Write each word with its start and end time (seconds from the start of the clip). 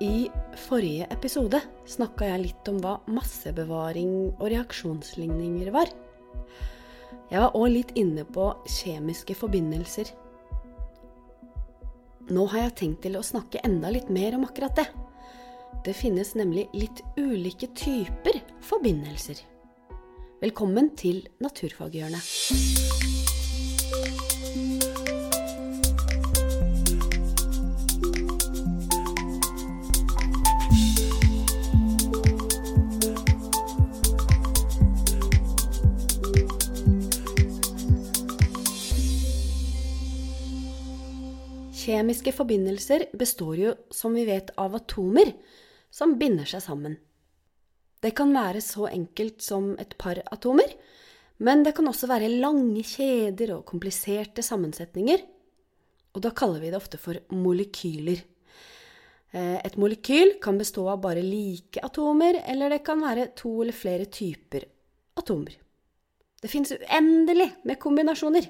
I 0.00 0.30
forrige 0.56 1.04
episode 1.12 1.58
snakka 1.84 2.24
jeg 2.30 2.40
litt 2.40 2.68
om 2.70 2.78
hva 2.80 2.94
massebevaring 3.12 4.12
og 4.30 4.46
reaksjonsligninger 4.48 5.68
var. 5.74 5.90
Jeg 7.28 7.42
var 7.42 7.58
òg 7.58 7.68
litt 7.74 7.92
inne 8.00 8.24
på 8.24 8.46
kjemiske 8.64 9.36
forbindelser. 9.36 10.08
Nå 12.32 12.46
har 12.48 12.64
jeg 12.64 12.76
tenkt 12.80 13.04
til 13.04 13.20
å 13.20 13.26
snakke 13.26 13.60
enda 13.66 13.92
litt 13.92 14.08
mer 14.08 14.38
om 14.38 14.48
akkurat 14.48 14.80
det. 14.80 14.88
Det 15.84 15.92
finnes 15.96 16.32
nemlig 16.38 16.70
litt 16.72 17.04
ulike 17.20 17.68
typer 17.76 18.40
forbindelser. 18.70 19.36
Velkommen 20.40 20.94
til 20.96 21.26
Naturfaghjørnet. 21.44 23.39
Kjemiske 41.90 42.30
forbindelser 42.36 43.08
består 43.18 43.56
jo, 43.58 43.70
som 43.90 44.14
vi 44.14 44.22
vet, 44.28 44.52
av 44.62 44.76
atomer 44.78 45.32
som 45.90 46.12
binder 46.20 46.46
seg 46.46 46.62
sammen. 46.62 46.92
Det 48.00 48.12
kan 48.16 48.30
være 48.30 48.62
så 48.62 48.86
enkelt 48.92 49.42
som 49.42 49.72
et 49.80 49.96
par 49.98 50.20
atomer, 50.30 50.70
men 51.42 51.64
det 51.66 51.72
kan 51.74 51.88
også 51.90 52.06
være 52.10 52.28
lange 52.30 52.84
kjeder 52.86 53.56
og 53.56 53.64
kompliserte 53.66 54.44
sammensetninger. 54.44 55.24
Og 56.14 56.22
da 56.22 56.30
kaller 56.36 56.62
vi 56.62 56.70
det 56.70 56.78
ofte 56.78 57.00
for 57.00 57.18
molekyler. 57.34 58.22
Eh, 59.34 59.58
et 59.58 59.78
molekyl 59.80 60.36
kan 60.42 60.60
bestå 60.60 60.86
av 60.92 61.02
bare 61.02 61.24
like 61.26 61.82
atomer, 61.82 62.38
eller 62.54 62.76
det 62.76 62.84
kan 62.86 63.02
være 63.02 63.32
to 63.34 63.56
eller 63.64 63.74
flere 63.74 64.06
typer 64.06 64.68
atomer. 65.18 65.58
Det 66.40 66.52
fins 66.52 66.70
uendelig 66.76 67.50
med 67.66 67.82
kombinasjoner. 67.82 68.46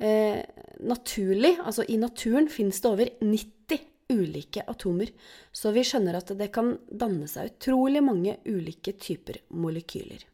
Eh, 0.00 0.40
naturlig, 0.80 1.58
altså 1.60 1.84
i 1.84 1.98
naturen, 2.00 2.48
finnes 2.48 2.80
det 2.80 2.88
over 2.88 3.10
90 3.20 3.80
ulike 4.10 4.64
atomer. 4.68 5.12
Så 5.52 5.74
vi 5.76 5.84
skjønner 5.86 6.16
at 6.18 6.32
det 6.38 6.50
kan 6.54 6.74
danne 6.88 7.28
seg 7.30 7.52
utrolig 7.52 8.02
mange 8.04 8.38
ulike 8.48 8.96
typer 8.96 9.42
molekyler. 9.52 10.24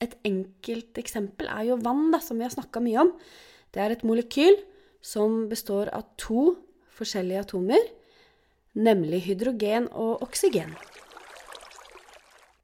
Et 0.00 0.12
enkelt 0.24 1.00
eksempel 1.00 1.48
er 1.52 1.70
jo 1.70 1.80
vann, 1.80 2.08
da, 2.12 2.20
som 2.24 2.38
vi 2.40 2.46
har 2.46 2.52
snakka 2.52 2.80
mye 2.84 3.00
om. 3.02 3.14
Det 3.72 3.82
er 3.82 3.94
et 3.94 4.04
molekyl 4.06 4.56
som 5.04 5.46
består 5.50 5.90
av 5.96 6.06
to 6.20 6.54
forskjellige 6.96 7.46
atomer, 7.46 7.90
nemlig 8.76 9.24
hydrogen 9.24 9.88
og 9.96 10.20
oksygen. 10.24 10.72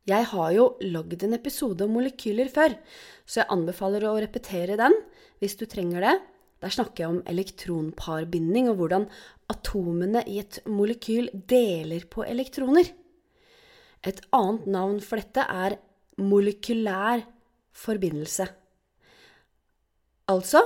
Jeg 0.07 0.29
har 0.31 0.51
jo 0.55 0.65
lagd 0.87 1.25
en 1.27 1.35
episode 1.35 1.83
om 1.83 1.97
molekyler 1.97 2.47
før, 2.53 2.77
så 3.27 3.41
jeg 3.41 3.51
anbefaler 3.51 4.05
å 4.07 4.19
repetere 4.23 4.77
den 4.79 4.95
hvis 5.43 5.57
du 5.59 5.65
trenger 5.67 6.05
det. 6.05 6.13
Der 6.63 6.73
snakker 6.73 7.03
jeg 7.03 7.11
om 7.11 7.25
elektronparbinding 7.27 8.71
og 8.71 8.79
hvordan 8.79 9.09
atomene 9.51 10.23
i 10.31 10.39
et 10.45 10.61
molekyl 10.71 11.27
deler 11.51 12.07
på 12.07 12.23
elektroner. 12.23 12.87
Et 14.07 14.23
annet 14.39 14.71
navn 14.71 15.03
for 15.03 15.19
dette 15.19 15.43
er 15.43 15.77
molekylær 16.23 17.27
forbindelse. 17.77 18.47
Altså, 20.31 20.63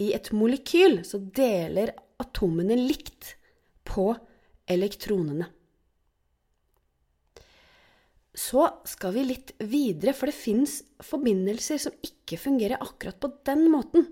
i 0.00 0.14
et 0.16 0.32
molekyl 0.32 1.02
så 1.04 1.20
deler 1.20 1.92
atomene 2.24 2.80
likt 2.80 3.34
på 3.88 4.10
elektronene 4.68 5.52
så 8.38 8.68
skal 8.86 9.16
vi 9.16 9.24
litt 9.26 9.50
videre, 9.58 10.14
for 10.14 10.30
det 10.30 10.36
fins 10.38 10.78
forbindelser 11.02 11.80
som 11.82 11.96
ikke 12.06 12.38
fungerer 12.38 12.78
akkurat 12.78 13.18
på 13.18 13.32
den 13.48 13.66
måten. 13.72 14.06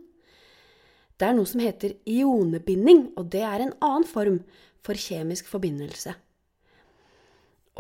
Det 1.17 1.29
er 1.29 1.37
noe 1.37 1.49
som 1.49 1.63
heter 1.63 1.95
ionebinding, 2.11 3.13
og 3.17 3.31
det 3.33 3.45
er 3.47 3.63
en 3.63 3.77
annen 3.79 4.09
form 4.09 4.41
for 4.85 4.99
kjemisk 4.99 5.47
forbindelse. 5.49 6.13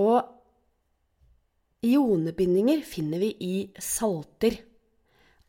Og 0.00 0.22
ionebindinger 1.86 2.84
finner 2.86 3.20
vi 3.22 3.32
i 3.42 3.56
salter. 3.82 4.56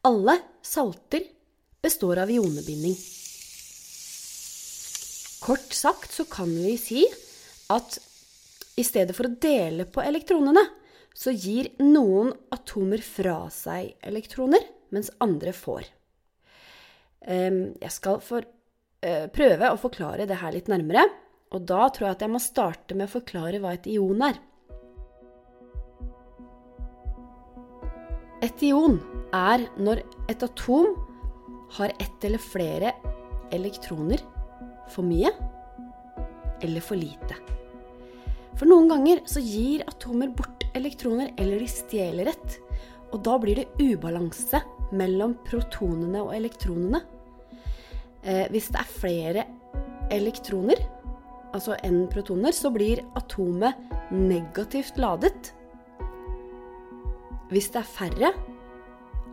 Alle 0.07 0.37
salter 0.65 1.23
består 1.83 2.23
av 2.23 2.33
ionebinding. 2.33 2.97
Kort 5.45 5.71
sagt 5.77 6.11
så 6.17 6.25
kan 6.27 6.49
vi 6.49 6.73
si 6.81 7.05
at 7.71 7.99
i 8.77 8.83
stedet 8.85 9.15
for 9.17 9.29
å 9.29 9.37
dele 9.41 9.85
på 9.89 10.03
elektronene, 10.03 10.65
så 11.17 11.33
gir 11.33 11.71
noen 11.81 12.29
atomer 12.53 13.01
fra 13.01 13.47
seg 13.53 13.95
elektroner, 14.05 14.61
mens 14.93 15.09
andre 15.23 15.53
får. 15.55 15.87
Jeg 17.27 17.91
skal 17.91 18.21
for, 18.21 18.45
eh, 19.01 19.25
prøve 19.27 19.71
å 19.71 19.79
forklare 19.81 20.27
det 20.27 20.37
her 20.37 20.51
litt 20.53 20.69
nærmere, 20.69 21.09
og 21.51 21.65
da 21.65 21.89
tror 21.89 22.07
jeg 22.07 22.15
at 22.15 22.21
jeg 22.21 22.29
må 22.29 22.39
starte 22.39 22.95
med 22.95 23.09
å 23.09 23.19
forklare 23.19 23.59
hva 23.59 23.73
et 23.73 23.87
ion 23.87 24.21
er. 24.21 24.37
Et 28.41 28.63
ion 28.63 28.99
er 29.33 29.67
når 29.77 30.03
et 30.29 30.43
atom 30.43 30.93
har 31.71 31.89
ett 31.99 32.23
eller 32.23 32.37
flere 32.37 32.93
elektroner 33.51 34.21
for 34.93 35.03
mye 35.03 35.31
eller 36.61 36.81
for 36.81 36.95
lite. 36.95 37.35
For 38.57 38.65
noen 38.69 38.87
ganger 38.89 39.21
så 39.29 39.41
gir 39.41 39.83
atomer 39.89 40.29
bort 40.33 40.56
elektroner, 40.77 41.33
eller 41.37 41.61
de 41.61 41.69
stjeler 41.71 42.31
et. 42.31 42.57
Og 43.13 43.21
da 43.25 43.37
blir 43.41 43.61
det 43.61 43.69
ubalanse 43.81 44.61
mellom 44.97 45.35
protonene 45.47 46.23
og 46.25 46.33
elektronene. 46.35 47.01
Eh, 48.23 48.45
hvis 48.51 48.69
det 48.73 48.81
er 48.81 48.91
flere 48.91 49.45
elektroner, 50.13 50.81
altså 51.55 51.77
enn 51.85 52.05
protoner, 52.11 52.55
så 52.55 52.71
blir 52.73 53.03
atomet 53.19 53.77
negativt 54.11 54.99
ladet. 54.99 55.53
Hvis 57.51 57.71
det 57.71 57.81
er 57.81 57.91
færre, 57.93 58.33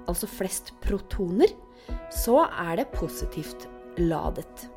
altså 0.06 0.28
flest 0.30 0.74
protoner, 0.84 1.50
så 2.14 2.44
er 2.46 2.78
det 2.80 2.92
positivt 2.94 3.66
ladet. 3.98 4.68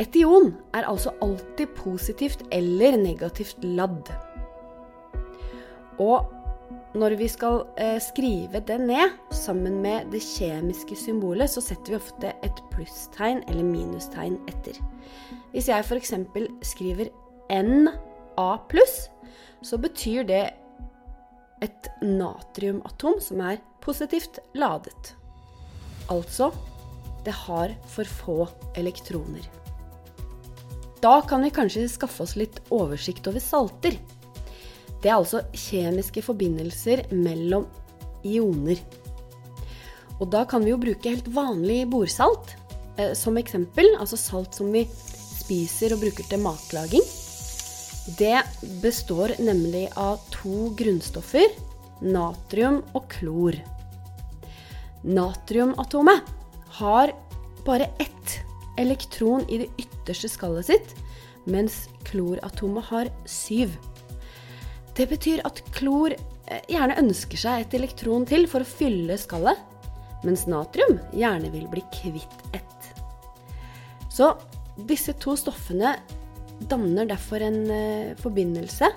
Et 0.00 0.16
ion 0.16 0.54
er 0.72 0.86
altså 0.88 1.12
alltid 1.20 1.74
positivt 1.76 2.46
eller 2.56 2.96
negativt 2.96 3.60
ladd. 3.64 4.08
Og 6.00 6.36
når 6.98 7.14
vi 7.20 7.28
skal 7.30 7.62
eh, 7.78 7.98
skrive 8.02 8.62
det 8.66 8.80
ned 8.82 9.14
sammen 9.34 9.78
med 9.82 10.10
det 10.10 10.22
kjemiske 10.24 10.96
symbolet, 10.98 11.50
så 11.52 11.62
setter 11.62 11.94
vi 11.94 12.00
ofte 12.00 12.32
et 12.46 12.62
plusstegn 12.72 13.44
eller 13.50 13.66
minustegn 13.66 14.40
etter. 14.50 14.78
Hvis 15.52 15.68
jeg 15.70 15.86
f.eks. 15.86 16.14
skriver 16.72 17.12
Na 17.50 17.92
så 19.60 19.76
betyr 19.76 20.24
det 20.24 20.44
et 21.60 21.88
natriumatom 22.02 23.18
som 23.20 23.42
er 23.44 23.58
positivt 23.82 24.38
ladet. 24.54 25.14
Altså 26.10 26.50
det 27.26 27.34
har 27.46 27.74
for 27.90 28.04
få 28.08 28.38
elektroner. 28.80 29.44
Da 31.00 31.20
kan 31.24 31.42
vi 31.44 31.52
kanskje 31.52 31.88
skaffe 31.88 32.24
oss 32.24 32.36
litt 32.36 32.60
oversikt 32.72 33.28
over 33.28 33.42
salter. 33.42 33.96
Det 35.00 35.08
er 35.08 35.16
altså 35.16 35.44
kjemiske 35.56 36.22
forbindelser 36.24 37.06
mellom 37.14 37.66
ioner. 38.26 38.80
Og 40.20 40.28
da 40.32 40.44
kan 40.44 40.64
vi 40.64 40.74
jo 40.74 40.80
bruke 40.80 41.14
helt 41.14 41.30
vanlig 41.32 41.86
bordsalt 41.90 42.52
eh, 42.98 43.14
som 43.16 43.38
eksempel. 43.40 43.88
Altså 43.96 44.18
salt 44.20 44.58
som 44.58 44.68
vi 44.74 44.84
spiser 44.90 45.96
og 45.96 46.04
bruker 46.04 46.28
til 46.28 46.42
matlaging. 46.44 47.06
Det 48.18 48.40
består 48.82 49.36
nemlig 49.40 49.86
av 49.98 50.20
to 50.34 50.70
grunnstoffer, 50.76 51.48
natrium 52.04 52.80
og 52.96 53.08
klor. 53.12 53.56
Natriumatomet 55.04 56.28
har 56.80 57.12
bare 57.64 57.88
ett 58.00 58.40
elektron 58.80 59.44
i 59.48 59.62
det 59.62 59.68
ytterste 59.80 60.28
skallet 60.32 60.68
sitt, 60.68 60.92
mens 61.48 61.86
kloratomet 62.08 62.88
har 62.90 63.12
syv. 63.28 63.72
Det 65.00 65.06
betyr 65.08 65.40
at 65.48 65.62
klor 65.72 66.12
eh, 66.12 66.64
gjerne 66.68 66.98
ønsker 67.00 67.40
seg 67.40 67.62
et 67.62 67.74
elektron 67.78 68.26
til 68.28 68.42
for 68.52 68.60
å 68.60 68.68
fylle 68.68 69.14
skallet, 69.16 69.56
mens 70.28 70.42
natrium 70.44 70.98
gjerne 71.16 71.48
vil 71.54 71.64
bli 71.72 71.80
kvitt 71.94 72.42
ett. 72.52 72.88
Så 74.12 74.34
disse 74.90 75.14
to 75.16 75.32
stoffene 75.40 75.94
danner 76.68 77.08
derfor 77.08 77.40
en 77.40 77.62
uh, 77.72 78.12
forbindelse 78.20 78.90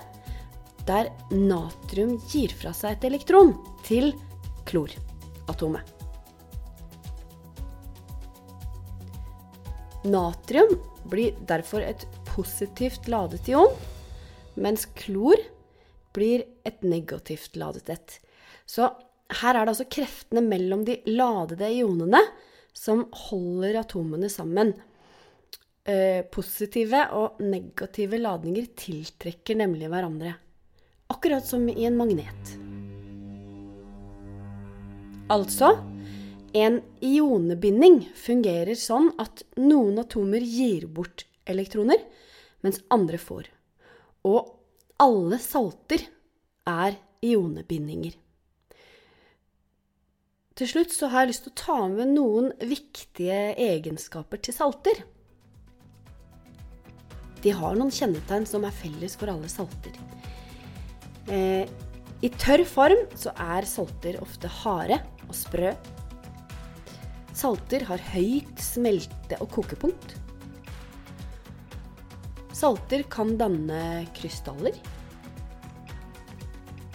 der 0.84 1.08
natrium 1.32 2.18
gir 2.28 2.52
fra 2.52 2.74
seg 2.76 2.98
et 2.98 3.08
elektron 3.08 3.54
til 3.88 4.12
kloratomet. 4.68 5.88
Natrium 10.04 10.76
blir 11.08 11.32
derfor 11.48 11.80
et 11.80 12.04
positivt 12.28 13.08
ladet 13.08 13.48
ion, 13.48 13.72
mens 14.60 14.84
klor 15.00 15.40
blir 16.14 16.44
et 16.66 16.82
negativt 16.86 17.58
ladet 17.60 17.90
et. 17.92 18.18
Så 18.66 18.88
her 19.40 19.54
er 19.54 19.64
det 19.64 19.74
altså 19.74 19.88
kreftene 19.90 20.42
mellom 20.44 20.84
de 20.86 20.98
ladede 21.10 21.70
ionene 21.74 22.20
som 22.74 23.06
holder 23.28 23.80
atomene 23.82 24.30
sammen. 24.32 24.74
Eh, 25.84 26.22
positive 26.32 27.02
og 27.18 27.40
negative 27.44 28.18
ladninger 28.20 28.70
tiltrekker 28.78 29.58
nemlig 29.60 29.90
hverandre. 29.92 30.34
Akkurat 31.12 31.44
som 31.46 31.66
i 31.68 31.84
en 31.84 31.98
magnet. 31.98 32.54
Altså 35.32 35.74
en 36.54 36.78
ionebinding 37.02 38.04
fungerer 38.14 38.76
sånn 38.78 39.10
at 39.18 39.42
noen 39.58 39.98
atomer 39.98 40.44
gir 40.44 40.86
bort 40.86 41.24
elektroner, 41.50 41.98
mens 42.62 42.78
andre 42.94 43.18
får. 43.18 43.48
Og 44.24 44.52
alle 45.02 45.38
salter 45.42 46.04
er 46.70 46.96
ionebindinger. 47.24 48.14
Til 50.54 50.70
slutt 50.70 50.92
så 50.94 51.08
har 51.10 51.24
jeg 51.24 51.32
lyst 51.32 51.46
til 51.48 51.52
å 51.54 51.58
ta 51.58 51.78
med 51.90 52.12
noen 52.14 52.52
viktige 52.62 53.56
egenskaper 53.58 54.38
til 54.38 54.54
salter. 54.54 55.00
De 57.42 57.52
har 57.52 57.74
noen 57.76 57.90
kjennetegn 57.92 58.46
som 58.48 58.62
er 58.64 58.76
felles 58.76 59.18
for 59.18 59.32
alle 59.32 59.50
salter. 59.50 59.98
Eh, 61.26 61.66
I 62.22 62.30
tørr 62.38 62.62
form 62.68 63.02
så 63.18 63.34
er 63.34 63.66
salter 63.66 64.20
ofte 64.22 64.48
harde 64.62 65.00
og 65.26 65.34
sprø. 65.36 65.74
Salter 67.34 67.82
har 67.90 68.06
høyt 68.14 68.62
smelte- 68.62 69.40
og 69.42 69.50
kokepunkt. 69.58 70.14
Salter 72.54 73.02
kan 73.02 73.36
danne 73.38 74.06
krystaller. 74.14 74.76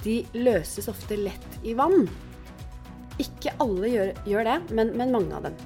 De 0.04 0.22
løses 0.32 0.88
ofte 0.88 1.18
lett 1.20 1.60
i 1.68 1.74
vann. 1.76 2.08
Ikke 3.20 3.52
alle 3.60 3.92
gjør, 3.92 4.14
gjør 4.32 4.48
det, 4.48 4.56
men, 4.72 4.94
men, 4.96 5.12
mange 5.12 5.36
av 5.36 5.50
dem. 5.50 5.58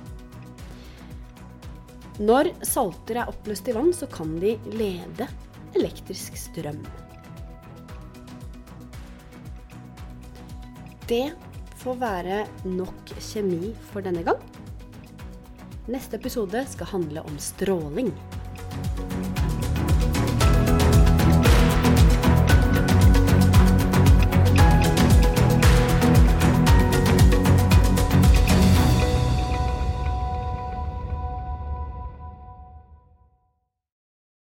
Når 2.25 2.49
salter 2.65 3.21
er 3.21 3.29
oppløst 3.29 3.69
i 3.69 3.77
vann, 3.77 3.93
så 3.93 4.09
kan 4.09 4.33
de 4.41 4.55
lede 4.73 5.29
elektrisk 5.77 6.37
strøm. 6.41 6.81
Det 11.05 11.27
får 11.83 12.01
være 12.01 12.43
nok 12.65 13.13
kjemi 13.19 13.75
for 13.91 14.01
denne 14.05 14.25
gang. 14.25 14.41
Neste 15.85 16.17
episode 16.17 16.65
skal 16.73 16.95
handle 16.95 17.21
om 17.27 17.37
stråling. 17.37 18.09